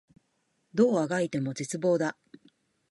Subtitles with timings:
[0.73, 2.17] どう足掻いても絶望だ